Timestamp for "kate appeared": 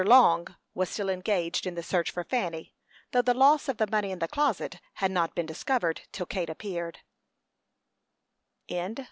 6.25-7.01